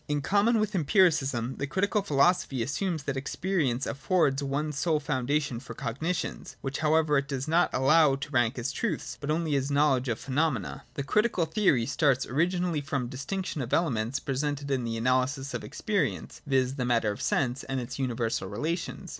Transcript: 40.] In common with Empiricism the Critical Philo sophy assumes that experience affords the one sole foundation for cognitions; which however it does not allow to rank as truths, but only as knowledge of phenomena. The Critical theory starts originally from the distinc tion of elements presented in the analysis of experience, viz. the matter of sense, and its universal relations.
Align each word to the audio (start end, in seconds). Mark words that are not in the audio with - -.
40.] 0.07 0.13
In 0.15 0.21
common 0.23 0.59
with 0.59 0.73
Empiricism 0.73 1.57
the 1.57 1.67
Critical 1.67 2.01
Philo 2.01 2.31
sophy 2.33 2.63
assumes 2.63 3.03
that 3.03 3.15
experience 3.15 3.85
affords 3.85 4.39
the 4.39 4.47
one 4.47 4.71
sole 4.71 4.99
foundation 4.99 5.59
for 5.59 5.75
cognitions; 5.75 6.55
which 6.61 6.79
however 6.79 7.19
it 7.19 7.27
does 7.27 7.47
not 7.47 7.69
allow 7.71 8.15
to 8.15 8.31
rank 8.31 8.57
as 8.57 8.71
truths, 8.71 9.15
but 9.21 9.29
only 9.29 9.55
as 9.55 9.69
knowledge 9.69 10.09
of 10.09 10.17
phenomena. 10.17 10.85
The 10.95 11.03
Critical 11.03 11.45
theory 11.45 11.85
starts 11.85 12.25
originally 12.25 12.81
from 12.81 13.09
the 13.09 13.15
distinc 13.17 13.45
tion 13.45 13.61
of 13.61 13.73
elements 13.73 14.19
presented 14.19 14.71
in 14.71 14.85
the 14.85 14.97
analysis 14.97 15.53
of 15.53 15.63
experience, 15.63 16.41
viz. 16.47 16.77
the 16.77 16.83
matter 16.85 17.11
of 17.11 17.21
sense, 17.21 17.63
and 17.65 17.79
its 17.79 17.99
universal 17.99 18.49
relations. 18.49 19.09